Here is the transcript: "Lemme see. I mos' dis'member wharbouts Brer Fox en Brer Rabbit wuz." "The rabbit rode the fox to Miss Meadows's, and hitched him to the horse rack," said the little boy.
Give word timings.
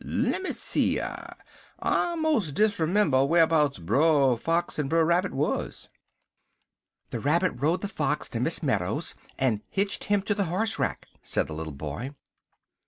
"Lemme 0.03 0.51
see. 0.51 0.99
I 0.99 2.15
mos' 2.15 2.51
dis'member 2.51 3.23
wharbouts 3.23 3.77
Brer 3.77 4.35
Fox 4.35 4.79
en 4.79 4.87
Brer 4.87 5.05
Rabbit 5.05 5.31
wuz." 5.31 5.89
"The 7.11 7.19
rabbit 7.19 7.51
rode 7.51 7.81
the 7.81 7.87
fox 7.87 8.27
to 8.29 8.39
Miss 8.39 8.63
Meadows's, 8.63 9.13
and 9.37 9.61
hitched 9.69 10.05
him 10.05 10.23
to 10.23 10.33
the 10.33 10.45
horse 10.45 10.79
rack," 10.79 11.05
said 11.21 11.45
the 11.45 11.53
little 11.53 11.71
boy. 11.75 12.15